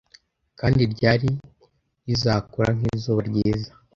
[0.59, 1.29] kandi ryari
[2.05, 3.71] rizakura nk'izuba ryiza